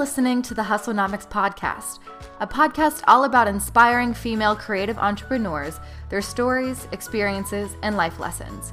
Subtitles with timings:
[0.00, 1.98] listening to the Hustlenomics Podcast,
[2.40, 8.72] a podcast all about inspiring female creative entrepreneurs, their stories, experiences, and life lessons.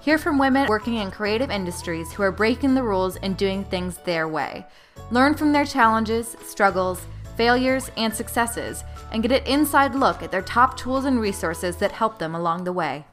[0.00, 3.98] Hear from women working in creative industries who are breaking the rules and doing things
[3.98, 4.66] their way.
[5.12, 8.82] Learn from their challenges, struggles, failures, and successes,
[9.12, 12.64] and get an inside look at their top tools and resources that help them along
[12.64, 13.04] the way.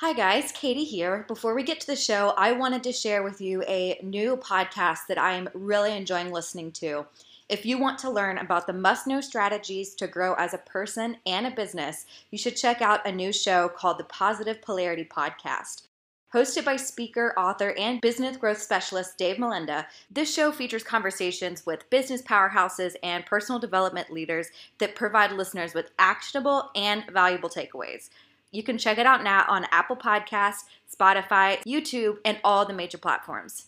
[0.00, 1.24] Hi, guys, Katie here.
[1.26, 5.08] Before we get to the show, I wanted to share with you a new podcast
[5.08, 7.06] that I am really enjoying listening to.
[7.48, 11.16] If you want to learn about the must know strategies to grow as a person
[11.26, 15.88] and a business, you should check out a new show called the Positive Polarity Podcast.
[16.32, 21.90] Hosted by speaker, author, and business growth specialist Dave Melinda, this show features conversations with
[21.90, 24.46] business powerhouses and personal development leaders
[24.78, 28.10] that provide listeners with actionable and valuable takeaways.
[28.50, 32.96] You can check it out now on Apple Podcasts, Spotify, YouTube, and all the major
[32.96, 33.66] platforms.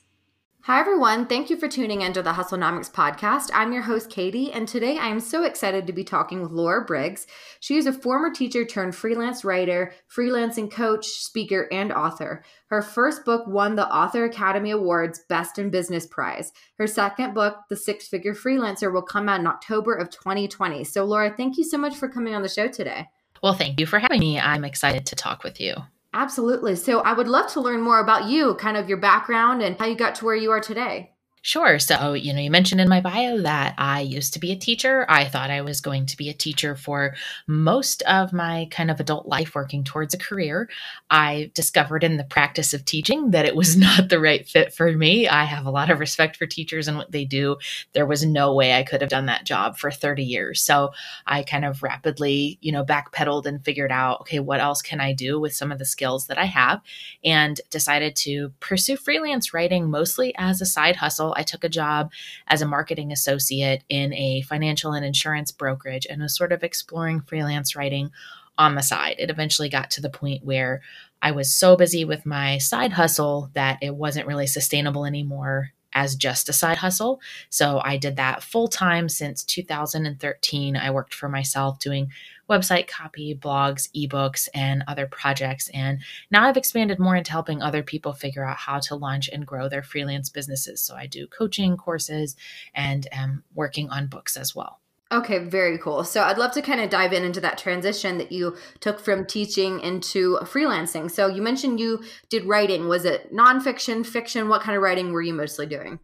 [0.64, 1.26] Hi, everyone.
[1.26, 3.50] Thank you for tuning into the Hustlenomics podcast.
[3.54, 6.84] I'm your host, Katie, and today I am so excited to be talking with Laura
[6.84, 7.26] Briggs.
[7.60, 12.44] She is a former teacher turned freelance writer, freelancing coach, speaker, and author.
[12.66, 16.52] Her first book won the Author Academy Awards Best in Business Prize.
[16.78, 20.84] Her second book, The Six Figure Freelancer, will come out in October of 2020.
[20.84, 23.06] So, Laura, thank you so much for coming on the show today.
[23.42, 24.38] Well, thank you for having me.
[24.38, 25.74] I'm excited to talk with you.
[26.12, 26.76] Absolutely.
[26.76, 29.86] So, I would love to learn more about you, kind of your background and how
[29.86, 31.12] you got to where you are today.
[31.42, 31.78] Sure.
[31.78, 35.06] So, you know, you mentioned in my bio that I used to be a teacher.
[35.08, 37.14] I thought I was going to be a teacher for
[37.46, 40.68] most of my kind of adult life working towards a career.
[41.08, 44.92] I discovered in the practice of teaching that it was not the right fit for
[44.92, 45.28] me.
[45.28, 47.56] I have a lot of respect for teachers and what they do.
[47.94, 50.60] There was no way I could have done that job for 30 years.
[50.60, 50.90] So,
[51.26, 55.14] I kind of rapidly, you know, backpedaled and figured out, okay, what else can I
[55.14, 56.82] do with some of the skills that I have
[57.24, 62.12] and decided to pursue freelance writing mostly as a side hustle I took a job
[62.46, 67.20] as a marketing associate in a financial and insurance brokerage and was sort of exploring
[67.20, 68.10] freelance writing
[68.58, 69.16] on the side.
[69.18, 70.82] It eventually got to the point where
[71.22, 76.14] I was so busy with my side hustle that it wasn't really sustainable anymore as
[76.14, 77.20] just a side hustle.
[77.48, 80.76] So I did that full time since 2013.
[80.76, 82.10] I worked for myself doing
[82.50, 85.70] website copy, blogs, ebooks, and other projects.
[85.72, 86.00] And
[86.30, 89.68] now I've expanded more into helping other people figure out how to launch and grow
[89.68, 90.80] their freelance businesses.
[90.80, 92.36] So I do coaching courses
[92.74, 94.80] and am working on books as well.
[95.12, 96.04] Okay, very cool.
[96.04, 99.26] So I'd love to kind of dive in into that transition that you took from
[99.26, 101.10] teaching into freelancing.
[101.10, 102.88] So you mentioned you did writing.
[102.88, 104.48] Was it nonfiction, fiction?
[104.48, 105.98] What kind of writing were you mostly doing?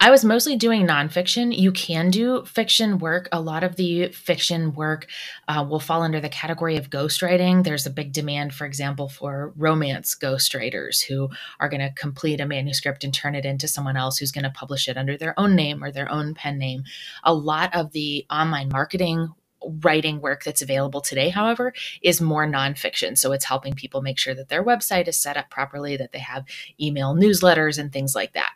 [0.00, 1.56] I was mostly doing nonfiction.
[1.56, 3.28] You can do fiction work.
[3.32, 5.08] A lot of the fiction work
[5.48, 7.64] uh, will fall under the category of ghostwriting.
[7.64, 12.46] There's a big demand, for example, for romance ghostwriters who are going to complete a
[12.46, 15.56] manuscript and turn it into someone else who's going to publish it under their own
[15.56, 16.84] name or their own pen name.
[17.24, 19.34] A lot of the online marketing
[19.82, 21.72] writing work that's available today, however,
[22.02, 23.18] is more nonfiction.
[23.18, 26.20] So it's helping people make sure that their website is set up properly, that they
[26.20, 26.44] have
[26.80, 28.52] email newsletters and things like that.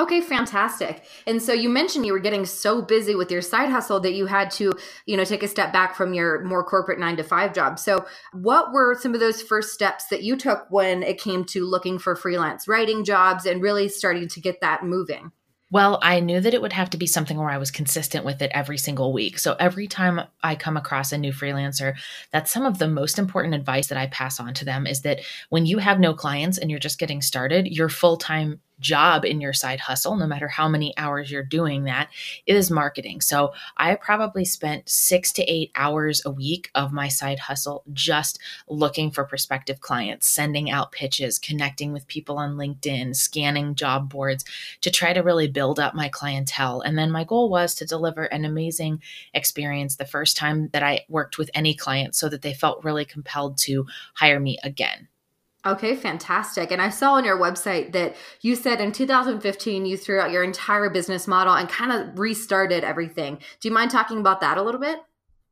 [0.00, 1.04] Okay, fantastic.
[1.24, 4.26] And so you mentioned you were getting so busy with your side hustle that you
[4.26, 4.72] had to,
[5.06, 7.78] you know, take a step back from your more corporate 9 to 5 job.
[7.78, 11.64] So, what were some of those first steps that you took when it came to
[11.64, 15.30] looking for freelance writing jobs and really starting to get that moving?
[15.70, 18.42] Well, I knew that it would have to be something where I was consistent with
[18.42, 19.38] it every single week.
[19.38, 21.96] So every time I come across a new freelancer,
[22.32, 25.20] that's some of the most important advice that I pass on to them is that
[25.50, 29.40] when you have no clients and you're just getting started, your full time job in
[29.40, 32.08] your side hustle, no matter how many hours you're doing that,
[32.46, 33.20] is marketing.
[33.20, 38.38] So I probably spent six to eight hours a week of my side hustle just
[38.68, 44.44] looking for prospective clients, sending out pitches, connecting with people on LinkedIn, scanning job boards
[44.80, 46.80] to try to really build up my clientele.
[46.80, 49.02] And then my goal was to deliver an amazing
[49.32, 53.04] experience the first time that I worked with any client so that they felt really
[53.04, 55.08] compelled to hire me again.
[55.66, 56.70] Okay, fantastic.
[56.70, 60.44] And I saw on your website that you said in 2015 you threw out your
[60.44, 63.38] entire business model and kind of restarted everything.
[63.60, 64.98] Do you mind talking about that a little bit?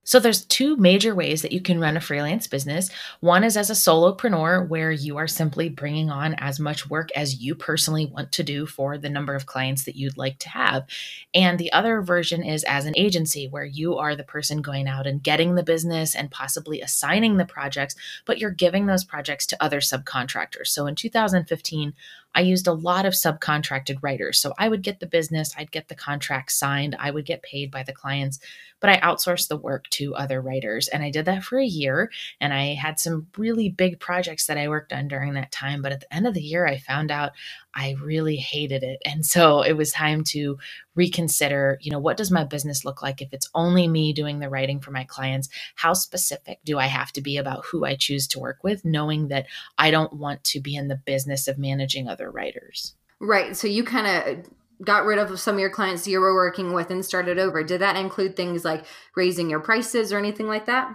[0.05, 2.91] So there's two major ways that you can run a freelance business.
[3.21, 7.41] One is as a solopreneur where you are simply bringing on as much work as
[7.41, 10.87] you personally want to do for the number of clients that you'd like to have.
[11.35, 15.07] And the other version is as an agency where you are the person going out
[15.07, 17.95] and getting the business and possibly assigning the projects,
[18.25, 20.67] but you're giving those projects to other subcontractors.
[20.67, 21.95] So in 2015,
[22.35, 24.39] I used a lot of subcontracted writers.
[24.39, 27.71] So I would get the business, I'd get the contract signed, I would get paid
[27.71, 28.39] by the clients,
[28.81, 30.89] but I outsourced the work to other writers.
[30.89, 32.11] And I did that for a year.
[32.41, 35.83] And I had some really big projects that I worked on during that time.
[35.83, 37.33] But at the end of the year, I found out
[37.75, 39.01] I really hated it.
[39.05, 40.59] And so it was time to
[40.95, 44.49] reconsider, you know, what does my business look like if it's only me doing the
[44.49, 45.49] writing for my clients?
[45.75, 49.29] How specific do I have to be about who I choose to work with, knowing
[49.29, 49.47] that
[49.79, 52.95] I don't want to be in the business of managing other writers?
[53.21, 53.57] Right.
[53.57, 54.47] So you kind of
[54.85, 57.63] got rid of some of your clients you were working with and started over.
[57.63, 58.85] Did that include things like
[59.17, 60.93] raising your prices or anything like that?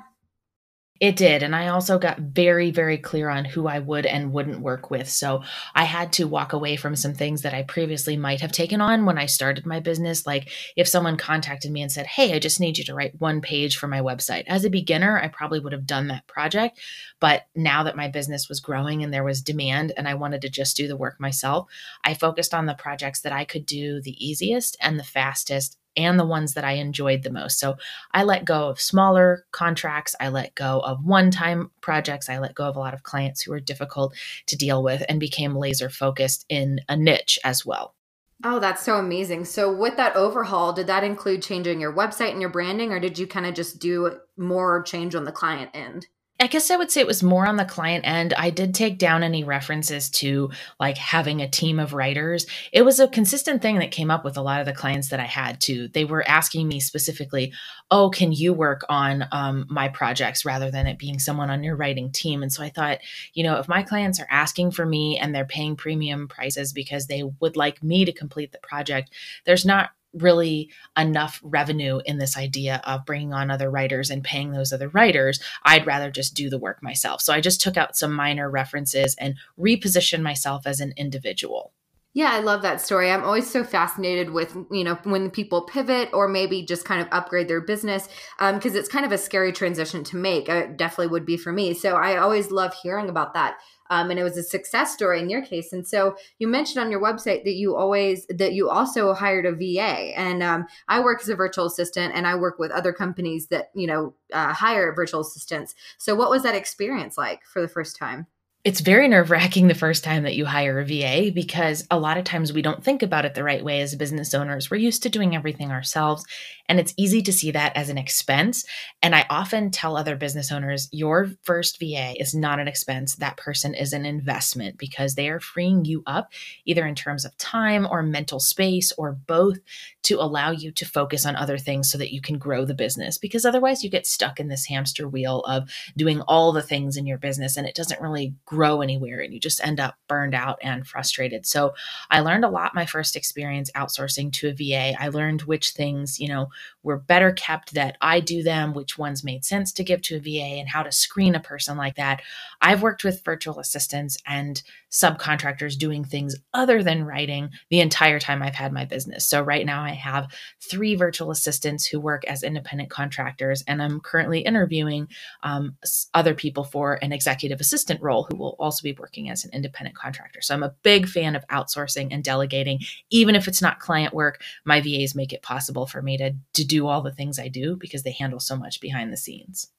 [0.99, 1.43] It did.
[1.43, 5.07] And I also got very, very clear on who I would and wouldn't work with.
[5.09, 5.43] So
[5.75, 9.05] I had to walk away from some things that I previously might have taken on
[9.05, 10.25] when I started my business.
[10.25, 13.41] Like if someone contacted me and said, Hey, I just need you to write one
[13.41, 14.45] page for my website.
[14.47, 16.79] As a beginner, I probably would have done that project.
[17.19, 20.49] But now that my business was growing and there was demand and I wanted to
[20.49, 21.67] just do the work myself,
[22.03, 26.19] I focused on the projects that I could do the easiest and the fastest and
[26.19, 27.59] the ones that I enjoyed the most.
[27.59, 27.75] So
[28.13, 30.15] I let go of smaller contracts.
[30.19, 32.29] I let go of one time projects.
[32.29, 34.15] I let go of a lot of clients who were difficult
[34.45, 37.95] to deal with and became laser focused in a niche as well.
[38.43, 39.45] Oh, that's so amazing.
[39.45, 43.17] So, with that overhaul, did that include changing your website and your branding, or did
[43.17, 46.05] you kind of just do more change on the client end?
[46.39, 48.31] I guess I would say it was more on the client end.
[48.35, 52.45] I did take down any references to like having a team of writers.
[52.71, 55.19] It was a consistent thing that came up with a lot of the clients that
[55.19, 55.87] I had too.
[55.87, 57.53] They were asking me specifically,
[57.89, 61.75] "Oh, can you work on um, my projects rather than it being someone on your
[61.75, 62.99] writing team?" And so I thought,
[63.33, 67.07] you know, if my clients are asking for me and they're paying premium prices because
[67.07, 69.09] they would like me to complete the project,
[69.45, 74.51] there's not really enough revenue in this idea of bringing on other writers and paying
[74.51, 75.39] those other writers.
[75.63, 77.21] I'd rather just do the work myself.
[77.21, 81.73] So I just took out some minor references and repositioned myself as an individual.
[82.13, 83.11] Yeah, I love that story.
[83.11, 87.07] I'm always so fascinated with, you know, when people pivot or maybe just kind of
[87.11, 88.07] upgrade their business
[88.39, 90.49] because um, it's kind of a scary transition to make.
[90.49, 91.75] It definitely would be for me.
[91.75, 93.57] So I always love hearing about that
[93.89, 95.73] um, and it was a success story in your case.
[95.73, 99.53] And so you mentioned on your website that you always that you also hired a
[99.53, 103.47] VA, and um, I work as a virtual assistant, and I work with other companies
[103.47, 105.75] that you know uh, hire virtual assistants.
[105.97, 108.27] So what was that experience like for the first time?
[108.67, 112.17] It's very nerve wracking the first time that you hire a VA because a lot
[112.17, 114.69] of times we don't think about it the right way as business owners.
[114.69, 116.25] We're used to doing everything ourselves,
[116.69, 118.65] and it's easy to see that as an expense.
[119.01, 123.15] And I often tell other business owners your first VA is not an expense.
[123.15, 126.31] That person is an investment because they are freeing you up,
[126.65, 129.59] either in terms of time or mental space or both,
[130.03, 133.17] to allow you to focus on other things so that you can grow the business.
[133.17, 137.05] Because otherwise, you get stuck in this hamster wheel of doing all the things in
[137.05, 140.59] your business and it doesn't really grow anywhere and you just end up burned out
[140.61, 141.45] and frustrated.
[141.45, 141.73] So
[142.09, 145.01] I learned a lot my first experience outsourcing to a VA.
[145.01, 146.49] I learned which things, you know,
[146.83, 150.19] were better kept that I do them, which ones made sense to give to a
[150.19, 152.21] VA and how to screen a person like that.
[152.61, 154.61] I've worked with virtual assistants and
[154.91, 159.27] subcontractors doing things other than writing the entire time I've had my business.
[159.27, 160.31] So right now I have
[160.61, 165.07] 3 virtual assistants who work as independent contractors and I'm currently interviewing
[165.43, 165.75] um,
[166.13, 169.95] other people for an executive assistant role who will also be working as an independent
[169.95, 170.41] contractor.
[170.41, 172.79] So I'm a big fan of outsourcing and delegating.
[173.09, 176.65] Even if it's not client work, my VAs make it possible for me to, to
[176.65, 179.69] do all the things I do because they handle so much behind the scenes.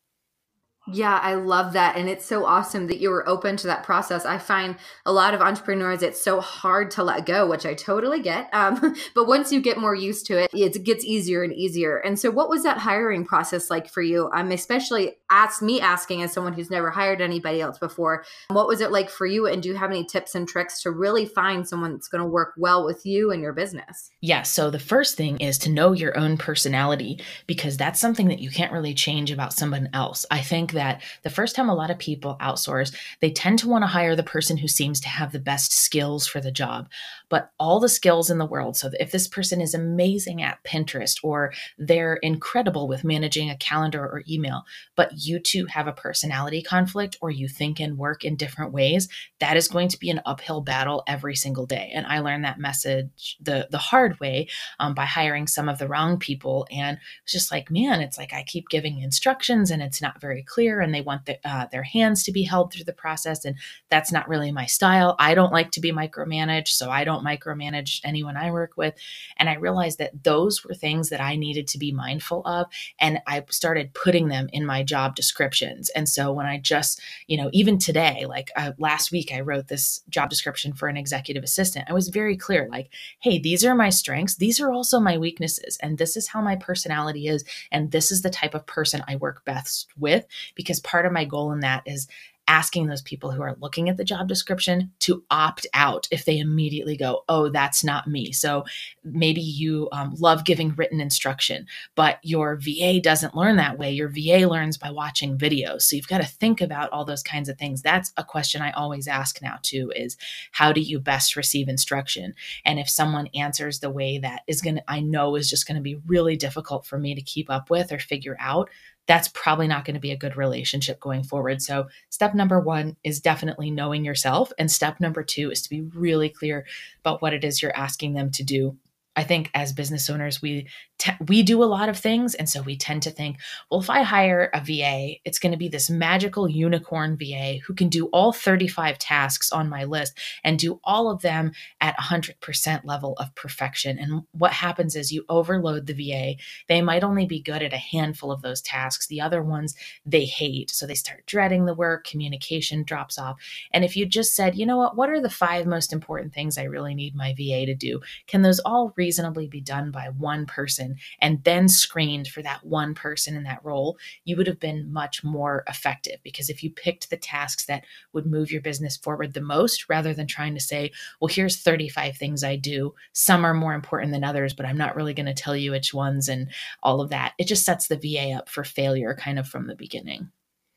[0.90, 1.96] Yeah, I love that.
[1.96, 4.25] And it's so awesome that you were open to that process.
[4.25, 8.21] I find a lot of entrepreneurs, it's so hard to let go, which I totally
[8.21, 8.49] get.
[8.52, 11.99] Um, but once you get more used to it, it gets easier and easier.
[11.99, 14.30] And so, what was that hiring process like for you?
[14.33, 18.25] I'm um, especially asked me asking as someone who's never hired anybody else before.
[18.49, 19.47] What was it like for you?
[19.47, 22.28] And do you have any tips and tricks to really find someone that's going to
[22.28, 24.11] work well with you and your business?
[24.21, 24.42] Yeah.
[24.42, 28.50] So, the first thing is to know your own personality because that's something that you
[28.50, 30.25] can't really change about someone else.
[30.30, 33.82] I think that the first time a lot of people outsource, they tend to want
[33.82, 36.88] to hire the person who seems to have the best skills for the job.
[37.28, 41.18] But all the skills in the world, so if this person is amazing at Pinterest
[41.23, 44.62] or they're incredible with managing a calendar or email,
[44.94, 49.08] but you two have a personality conflict or you think and work in different ways,
[49.40, 51.90] that is going to be an uphill battle every single day.
[51.92, 55.88] And I learned that message the the hard way um, by hiring some of the
[55.88, 56.66] wrong people.
[56.70, 60.42] And it's just like, man, it's like I keep giving instructions and it's not very
[60.42, 63.45] clear and they want the, uh, their hands to be held through the process.
[63.45, 63.57] And
[63.91, 65.17] that's not really my style.
[65.19, 68.95] I don't like to be micromanaged, so I don't micromanage anyone I work with.
[69.37, 72.67] And I realized that those were things that I needed to be mindful of.
[73.01, 75.91] And I started putting them in my job descriptions.
[75.91, 79.69] And so when I just, you know, even today, like uh, last week, I wrote
[79.69, 81.87] this job description for an executive assistant.
[81.89, 84.37] I was very clear, like, hey, these are my strengths.
[84.37, 85.79] These are also my weaknesses.
[85.83, 87.45] And this is how my personality is.
[87.71, 90.27] And this is the type of person I work best with
[90.59, 92.07] because part of my goal in that is
[92.49, 96.38] asking those people who are looking at the job description to opt out if they
[96.38, 98.33] immediately go, Oh, that's not me.
[98.33, 98.65] So
[99.05, 103.93] maybe you um, love giving written instruction, but your VA doesn't learn that way.
[103.93, 105.83] Your VA learns by watching videos.
[105.83, 107.83] So you've got to think about all those kinds of things.
[107.83, 110.17] That's a question I always ask now, too, is
[110.53, 112.35] how do you best receive instruction?
[112.65, 115.77] And if someone answers the way that is going to, I know is just going
[115.77, 118.71] to be really difficult for me to keep up with or figure out,
[119.09, 121.61] that's probably not going to be a good relationship going forward.
[121.62, 124.53] So, step number one is definitely knowing yourself.
[124.59, 126.67] And step number two is to be really clear
[127.00, 128.77] about what it is you're asking them to do
[129.19, 132.63] I think as business owners, we te- we do a lot of things, and so
[132.63, 135.91] we tend to think, well, if I hire a VA, it's going to be this
[135.91, 141.11] magical unicorn VA who can do all 35 tasks on my list and do all
[141.11, 143.99] of them at 100% level of perfection.
[143.99, 146.41] And what happens is you overload the VA.
[146.69, 149.09] They might only be good at a handful of those tasks.
[149.09, 149.75] The other ones
[150.07, 152.07] they hate, so they start dreading the work.
[152.07, 153.37] Communication drops off.
[153.73, 156.57] And if you just said, you know what, what are the five most important things
[156.57, 158.01] I really need my VA to do?
[158.29, 162.95] Can those all reasonably be done by one person and then screened for that one
[162.95, 163.97] person in that role,
[164.27, 166.19] you would have been much more effective.
[166.23, 170.12] Because if you picked the tasks that would move your business forward the most, rather
[170.12, 174.25] than trying to say, well, here's 35 things I do, some are more important than
[174.25, 176.50] others, but I'm not really going to tell you which ones and
[176.83, 179.75] all of that, it just sets the VA up for failure kind of from the
[179.75, 180.31] beginning.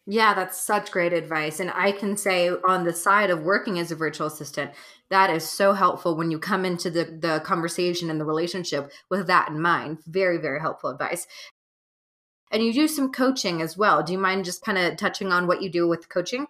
[0.07, 1.59] Yeah, that's such great advice.
[1.59, 4.71] And I can say on the side of working as a virtual assistant,
[5.09, 9.27] that is so helpful when you come into the, the conversation and the relationship with
[9.27, 9.99] that in mind.
[10.07, 11.27] Very, very helpful advice.
[12.51, 14.03] And you do some coaching as well.
[14.03, 16.47] Do you mind just kind of touching on what you do with coaching?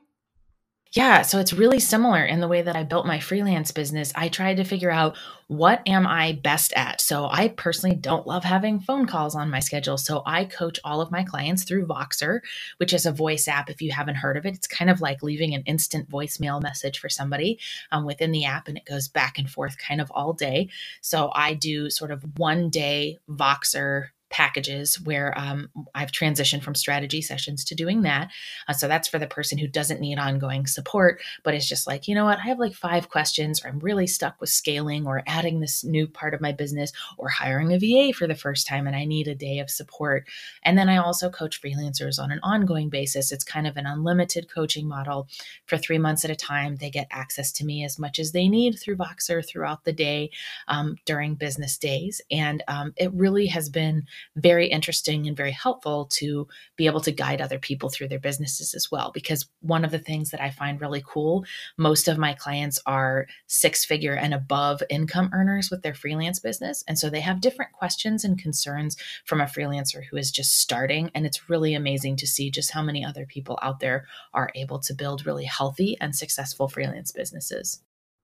[0.94, 4.12] Yeah, so it's really similar in the way that I built my freelance business.
[4.14, 5.16] I tried to figure out
[5.48, 7.00] what am I best at.
[7.00, 9.98] So I personally don't love having phone calls on my schedule.
[9.98, 12.42] So I coach all of my clients through Voxer,
[12.76, 13.70] which is a voice app.
[13.70, 17.00] If you haven't heard of it, it's kind of like leaving an instant voicemail message
[17.00, 17.58] for somebody
[17.94, 20.68] um, within the app, and it goes back and forth kind of all day.
[21.00, 27.22] So I do sort of one day Voxer packages where um, I've transitioned from strategy
[27.22, 28.32] sessions to doing that.
[28.68, 32.08] Uh, so that's for the person who doesn't need ongoing support, but it's just like,
[32.08, 35.24] you know what, I have like five questions, or I'm really stuck with scaling or
[35.28, 38.88] adding this new part of my business or hiring a VA for the first time
[38.88, 40.28] and I need a day of support.
[40.64, 43.32] And then I also coach freelancers on an ongoing basis.
[43.32, 45.28] It's kind of an unlimited coaching model
[45.66, 46.78] for three months at a time.
[46.78, 50.32] They get access to me as much as they need through Voxer throughout the day
[50.68, 52.22] um, during business days.
[52.32, 57.12] And um, it really has been very interesting and very helpful to be able to
[57.12, 59.12] guide other people through their businesses as well.
[59.14, 61.46] Because one of the things that I find really cool,
[61.78, 66.84] most of my clients are six figure and above income earners with their freelance business.
[66.88, 71.12] And so they have different questions and concerns from a freelancer who is just starting.
[71.14, 74.80] And it's really amazing to see just how many other people out there are able
[74.80, 77.82] to build really healthy and successful freelance businesses.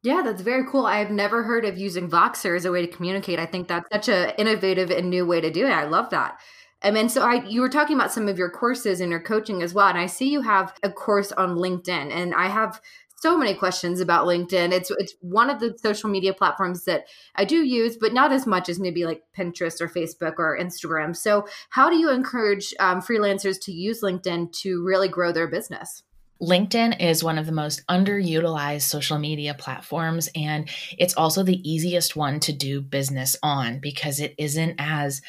[0.07, 0.85] Yeah, that's very cool.
[0.85, 3.39] I've never heard of using Voxer as a way to communicate.
[3.39, 5.71] I think that's such an innovative and new way to do it.
[5.71, 6.39] I love that.
[6.81, 9.61] I mean, so I you were talking about some of your courses and your coaching
[9.61, 12.79] as well, and I see you have a course on LinkedIn, and I have
[13.17, 14.71] so many questions about LinkedIn.
[14.71, 17.03] It's it's one of the social media platforms that
[17.35, 21.17] I do use, but not as much as maybe like Pinterest or Facebook or Instagram.
[21.17, 26.03] So, how do you encourage um, freelancers to use LinkedIn to really grow their business?
[26.41, 32.15] LinkedIn is one of the most underutilized social media platforms, and it's also the easiest
[32.15, 35.21] one to do business on because it isn't as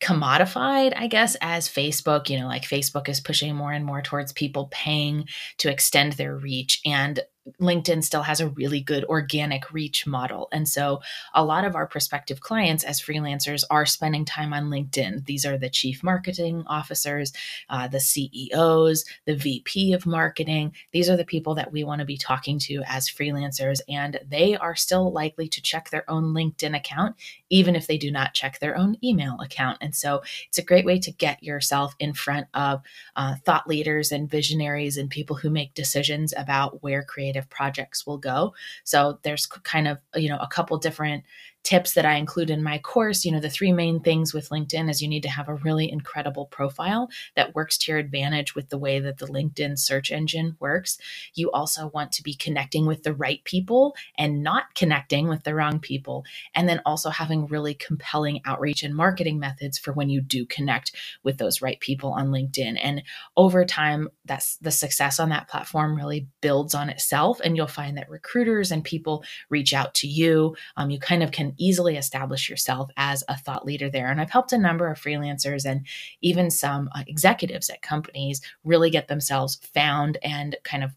[0.00, 2.28] commodified, I guess, as Facebook.
[2.28, 5.26] You know, like Facebook is pushing more and more towards people paying
[5.58, 6.80] to extend their reach.
[6.84, 7.20] And
[7.60, 10.48] LinkedIn still has a really good organic reach model.
[10.52, 11.00] And so
[11.34, 15.26] a lot of our prospective clients as freelancers are spending time on LinkedIn.
[15.26, 17.32] These are the chief marketing officers,
[17.68, 20.72] uh, the CEOs, the VP of marketing.
[20.92, 23.80] These are the people that we want to be talking to as freelancers.
[23.88, 27.16] And they are still likely to check their own LinkedIn account,
[27.50, 29.78] even if they do not check their own email account.
[29.80, 32.82] And so it's a great way to get yourself in front of
[33.14, 38.06] uh, thought leaders and visionaries and people who make decisions about where creative creative projects
[38.06, 38.54] will go.
[38.84, 41.24] So there's kind of, you know, a couple different
[41.66, 44.88] tips that I include in my course, you know, the three main things with LinkedIn
[44.88, 48.68] is you need to have a really incredible profile that works to your advantage with
[48.68, 50.96] the way that the LinkedIn search engine works.
[51.34, 55.56] You also want to be connecting with the right people and not connecting with the
[55.56, 56.24] wrong people.
[56.54, 60.92] And then also having really compelling outreach and marketing methods for when you do connect
[61.24, 62.78] with those right people on LinkedIn.
[62.80, 63.02] And
[63.36, 67.40] over time, that's the success on that platform really builds on itself.
[67.42, 70.54] And you'll find that recruiters and people reach out to you.
[70.76, 74.10] Um, you kind of can easily establish yourself as a thought leader there.
[74.10, 75.86] And I've helped a number of freelancers and
[76.20, 80.92] even some uh, executives at companies really get themselves found and kind of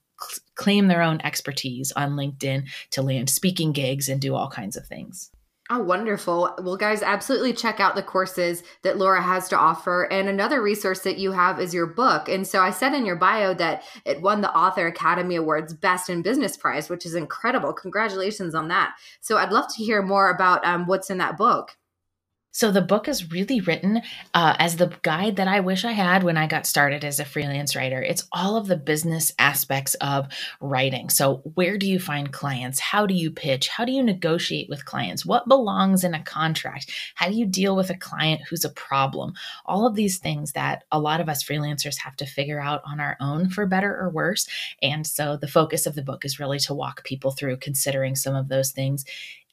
[0.56, 4.86] claim their own expertise on LinkedIn to land speaking gigs and do all kinds of
[4.86, 5.32] things.
[5.72, 6.56] Oh, wonderful.
[6.64, 10.06] Well, guys, absolutely check out the courses that Laura has to offer.
[10.12, 12.28] And another resource that you have is your book.
[12.28, 16.10] And so I said in your bio that it won the Author Academy Awards Best
[16.10, 17.72] in Business Prize, which is incredible.
[17.72, 18.96] Congratulations on that.
[19.22, 21.78] So I'd love to hear more about um, what's in that book.
[22.52, 24.02] So the book is really written
[24.34, 27.26] uh, as the guide that I wish I had when I got started as a
[27.26, 28.02] freelance writer.
[28.02, 30.28] It's all of the business aspects of
[30.60, 31.10] writing.
[31.10, 32.80] So where do you find clients?
[32.80, 33.68] How do you pitch?
[33.68, 35.26] How do you negotiate with clients?
[35.26, 36.92] What belongs in a contract?
[37.14, 39.34] How do you deal with a client who's a problem?
[39.66, 43.00] All of these things that a lot of us freelancers have to figure out on
[43.00, 44.48] our own for better or worse.
[44.82, 48.36] And so the focus of the book is really to walk people through considering some
[48.36, 49.06] of those things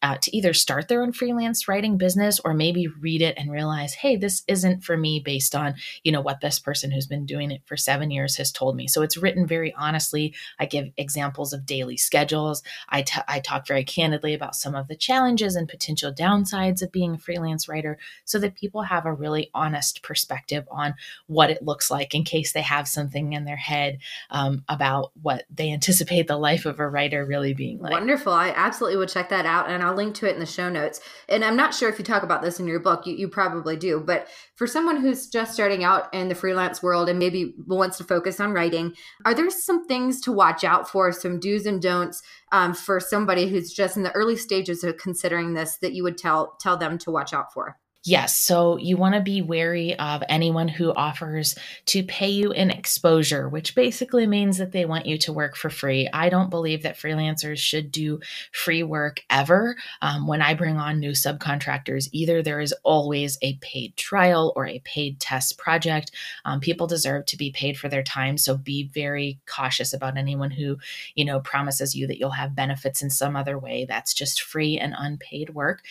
[0.07, 3.93] uh, to either start their own freelance writing business or maybe read it and realize,
[3.93, 7.51] hey, this isn't for me based on you know what this person who's been doing
[7.51, 8.87] it for seven years has told me.
[8.87, 10.33] So it's written very honestly.
[10.61, 12.63] I give examples of daily schedules.
[12.89, 16.93] I, t- I talk very candidly about some of the challenges and potential downsides of
[16.93, 20.95] being a freelance writer, so that people have a really honest perspective on
[21.27, 23.99] what it looks like in case they have something in their head
[24.31, 27.91] um, about what they anticipate the life of a writer really being like.
[27.91, 28.33] Wonderful.
[28.33, 31.01] I absolutely would check that out and I'll link to it in the show notes.
[31.29, 33.77] And I'm not sure if you talk about this in your book, you, you probably
[33.77, 34.01] do.
[34.01, 38.05] But for someone who's just starting out in the freelance world and maybe wants to
[38.05, 42.23] focus on writing, are there some things to watch out for, some do's and don'ts
[42.53, 46.19] um, for somebody who's just in the early stages of considering this that you would
[46.19, 47.79] tell tell them to watch out for?
[48.09, 48.37] Yes.
[48.37, 53.49] So you want to be wary of anyone who offers to pay you in exposure,
[53.49, 56.09] which basically means that they want you to work for free.
[56.13, 58.21] I don't believe that freelancers should do
[58.53, 59.75] free work ever.
[60.03, 64.69] Um, when I bring on new subcontractors, either there is always a paid trial or
[64.69, 66.13] a paid test project.
[66.45, 68.39] Um, people deserve to be paid for their time.
[68.39, 70.79] So be very cautious about anyone who,
[71.17, 73.85] you know, promises you that you'll have benefits in some other way.
[73.85, 75.83] That's just free and unpaid work.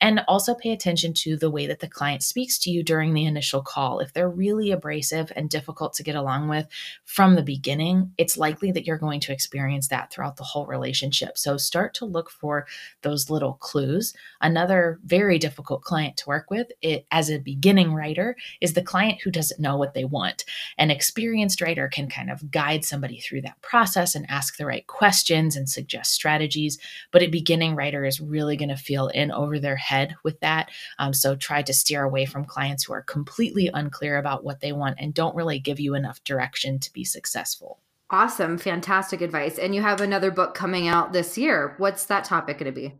[0.00, 3.24] And also pay attention to the way that the client speaks to you during the
[3.24, 4.00] initial call.
[4.00, 6.66] If they're really abrasive and difficult to get along with
[7.06, 11.38] from the beginning, it's likely that you're going to experience that throughout the whole relationship.
[11.38, 12.66] So start to look for
[13.00, 14.12] those little clues.
[14.42, 19.22] Another very difficult client to work with it, as a beginning writer is the client
[19.22, 20.44] who doesn't know what they want.
[20.76, 24.86] An experienced writer can kind of guide somebody through that process and ask the right
[24.86, 26.78] questions and suggest strategies.
[27.10, 30.40] But a beginning writer is really going to feel in over their head ahead with
[30.40, 30.70] that.
[30.98, 34.72] Um, so try to steer away from clients who are completely unclear about what they
[34.72, 37.80] want and don't really give you enough direction to be successful.
[38.10, 38.58] Awesome.
[38.58, 39.58] Fantastic advice.
[39.58, 41.74] And you have another book coming out this year.
[41.78, 42.94] What's that topic going to be?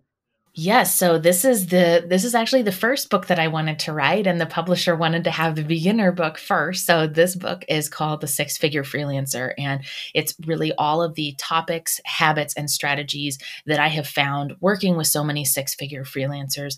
[0.56, 3.92] Yes, so this is the this is actually the first book that I wanted to
[3.92, 6.86] write and the publisher wanted to have the beginner book first.
[6.86, 9.82] So this book is called The Six Figure Freelancer and
[10.14, 13.36] it's really all of the topics, habits and strategies
[13.66, 16.76] that I have found working with so many six-figure freelancers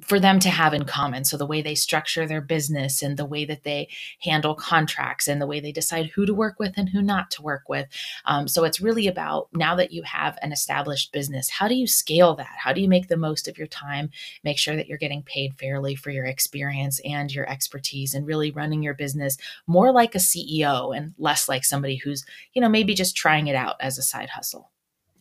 [0.00, 1.24] for them to have in common.
[1.24, 3.88] So the way they structure their business and the way that they
[4.20, 7.42] handle contracts and the way they decide who to work with and who not to
[7.42, 7.86] work with.
[8.24, 11.86] Um, so it's really about now that you have an established business, how do you
[11.86, 12.54] scale that?
[12.56, 14.10] How do you make the most of your time?
[14.44, 18.50] Make sure that you're getting paid fairly for your experience and your expertise and really
[18.50, 22.24] running your business more like a CEO and less like somebody who's,
[22.54, 24.71] you know, maybe just trying it out as a side hustle.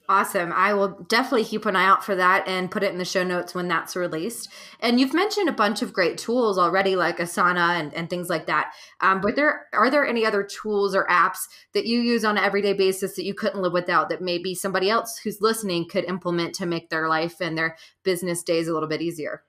[0.10, 0.52] Awesome.
[0.52, 3.24] I will definitely keep an eye out for that and put it in the show
[3.24, 4.50] notes when that's released.
[4.82, 8.46] And you've mentioned a bunch of great tools already, like Asana and, and things like
[8.48, 8.74] that.
[9.00, 12.44] Um, but there are there any other tools or apps that you use on an
[12.44, 16.56] everyday basis that you couldn't live without that maybe somebody else who's listening could implement
[16.56, 19.44] to make their life and their business days a little bit easier?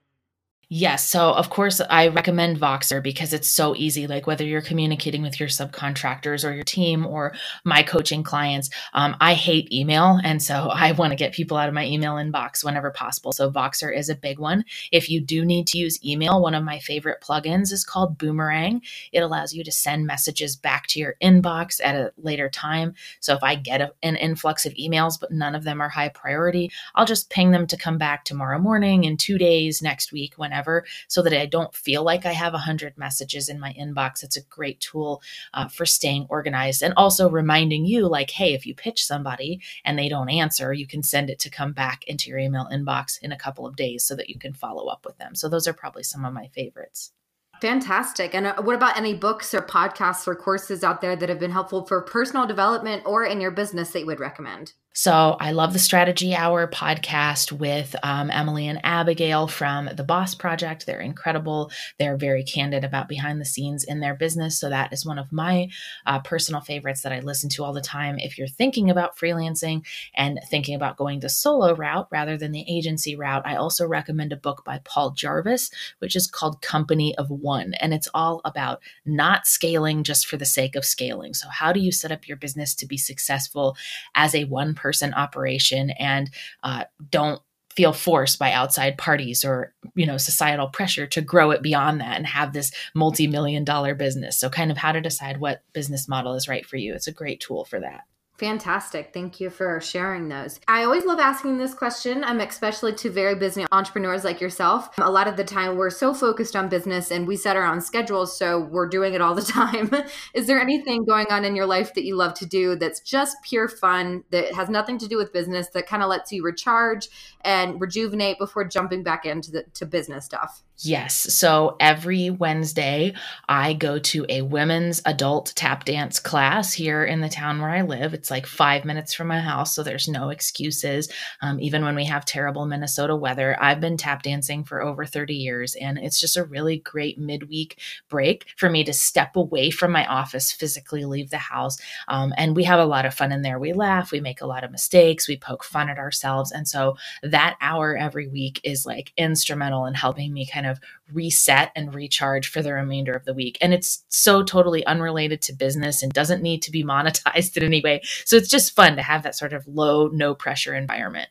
[0.75, 1.07] Yes.
[1.07, 4.07] So, of course, I recommend Voxer because it's so easy.
[4.07, 9.15] Like, whether you're communicating with your subcontractors or your team or my coaching clients, um,
[9.21, 10.19] I hate email.
[10.25, 13.33] And so, I want to get people out of my email inbox whenever possible.
[13.33, 14.65] So, Voxer is a big one.
[14.91, 18.81] If you do need to use email, one of my favorite plugins is called Boomerang.
[19.13, 22.95] It allows you to send messages back to your inbox at a later time.
[23.21, 26.09] So, if I get a, an influx of emails, but none of them are high
[26.09, 30.33] priority, I'll just ping them to come back tomorrow morning, in two days, next week,
[30.39, 34.23] whenever whenever so that I don't feel like I have 100 messages in my inbox.
[34.23, 35.23] It's a great tool
[35.55, 39.99] uh, for staying organized and also reminding you, like, hey, if you pitch somebody and
[39.99, 43.33] they don't answer, you can send it to come back into your email inbox in
[43.33, 45.35] a couple of days so that you can follow up with them.
[45.35, 47.13] So those are probably some of my favorites.
[47.61, 48.35] Fantastic.
[48.35, 51.53] And uh, what about any books or podcasts or courses out there that have been
[51.53, 54.73] helpful for personal development or in your business that you would recommend?
[54.95, 60.35] So I love the Strategy Hour podcast with um, Emily and Abigail from the Boss
[60.35, 60.85] Project.
[60.85, 61.71] They're incredible.
[61.99, 64.61] They're very candid about behind the scenes in their business.
[64.61, 65.71] So that is one of my
[66.05, 68.19] uh, personal favorites that I listen to all the time.
[68.19, 72.67] If you're thinking about freelancing and thinking about going the solo route rather than the
[72.69, 77.31] agency route, I also recommend a book by Paul Jarvis, which is called Company of
[77.31, 77.73] One.
[77.75, 81.33] And it's all about not scaling just for the sake of scaling.
[81.33, 83.75] So, how do you set up your business to be successful
[84.15, 86.31] as a one person operation and
[86.65, 87.41] uh, don't
[87.75, 92.17] feel forced by outside parties or you know societal pressure to grow it beyond that
[92.17, 94.39] and have this multi-million dollar business.
[94.39, 96.95] So kind of how to decide what business model is right for you.
[96.95, 98.03] It's a great tool for that
[98.43, 99.13] Fantastic.
[99.15, 100.59] Thank you for sharing those.
[100.67, 104.89] I always love asking this question, um, especially to very busy entrepreneurs like yourself.
[104.99, 107.81] A lot of the time, we're so focused on business and we set our own
[107.81, 109.93] schedules, so we're doing it all the time.
[110.35, 113.37] Is there anything going on in your life that you love to do that's just
[113.45, 117.11] pure fun, that has nothing to do with business, that kind of lets you recharge
[117.43, 120.65] and rejuvenate before jumping back into the to business stuff?
[120.79, 121.15] Yes.
[121.35, 123.15] So every Wednesday,
[123.49, 127.83] I go to a women's adult tap dance class here in the town where I
[127.83, 128.15] live.
[128.15, 131.09] It's like five minutes from my house, so there's no excuses.
[131.41, 135.35] Um, even when we have terrible Minnesota weather, I've been tap dancing for over 30
[135.35, 139.93] years, and it's just a really great midweek break for me to step away from
[139.93, 141.79] my office, physically leave the house.
[142.09, 143.59] Um, and we have a lot of fun in there.
[143.61, 146.51] We laugh, we make a lot of mistakes, we poke fun at ourselves.
[146.51, 150.81] And so that hour every week is like instrumental in helping me kind of of
[151.13, 153.57] reset and recharge for the remainder of the week.
[153.61, 157.81] And it's so totally unrelated to business and doesn't need to be monetized in any
[157.81, 158.01] way.
[158.25, 161.29] So it's just fun to have that sort of low, no pressure environment.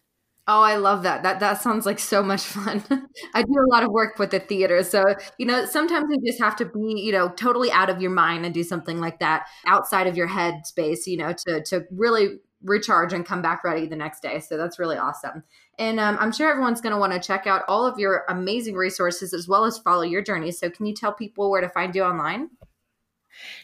[0.47, 1.21] Oh, I love that.
[1.23, 2.83] That that sounds like so much fun.
[3.33, 4.83] I do a lot of work with the theater.
[4.83, 5.03] So,
[5.37, 8.43] you know, sometimes you just have to be, you know, totally out of your mind
[8.43, 12.39] and do something like that outside of your head space, you know, to to really
[12.63, 14.39] recharge and come back ready the next day.
[14.39, 15.43] So that's really awesome.
[15.81, 18.75] And um, I'm sure everyone's going to want to check out all of your amazing
[18.75, 20.51] resources as well as follow your journey.
[20.51, 22.51] So, can you tell people where to find you online?